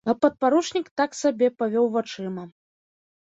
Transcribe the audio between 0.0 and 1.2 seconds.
А падпаручнік, так